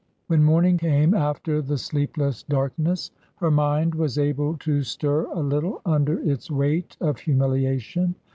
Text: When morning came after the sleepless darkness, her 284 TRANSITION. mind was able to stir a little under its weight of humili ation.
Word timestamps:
When 0.25 0.43
morning 0.43 0.79
came 0.79 1.13
after 1.13 1.61
the 1.61 1.77
sleepless 1.77 2.41
darkness, 2.41 3.11
her 3.35 3.51
284 3.51 3.51
TRANSITION. 3.53 3.97
mind 3.99 4.01
was 4.01 4.17
able 4.17 4.57
to 4.57 4.81
stir 4.81 5.25
a 5.25 5.43
little 5.43 5.79
under 5.85 6.19
its 6.21 6.49
weight 6.49 6.97
of 6.99 7.17
humili 7.17 7.69
ation. 7.69 8.15